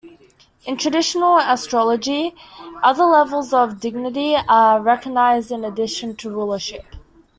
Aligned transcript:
In 0.65 0.77
traditional 0.77 1.37
astrology, 1.37 2.33
other 2.81 3.03
levels 3.05 3.53
of 3.53 3.79
Dignity 3.79 4.35
are 4.49 4.81
recognised 4.81 5.51
in 5.51 5.63
addition 5.63 6.15
to 6.15 6.31
Rulership. 6.31 6.95